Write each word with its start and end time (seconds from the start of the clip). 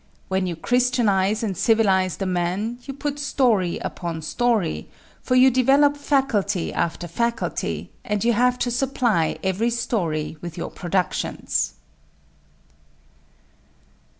When 0.29 0.47
you 0.47 0.55
christianize 0.55 1.43
and 1.43 1.55
civilize 1.55 2.17
the 2.17 2.25
man, 2.25 2.79
you 2.85 2.91
put 2.95 3.19
story 3.19 3.77
upon 3.83 4.23
story, 4.23 4.89
for 5.21 5.35
you 5.35 5.51
develop 5.51 5.95
faculty 5.95 6.73
after 6.73 7.07
faculty; 7.07 7.91
and 8.03 8.23
you 8.23 8.33
have 8.33 8.57
to 8.65 8.71
supply 8.71 9.37
every 9.43 9.69
story 9.69 10.37
with 10.41 10.57
your 10.57 10.71
productions. 10.71 11.73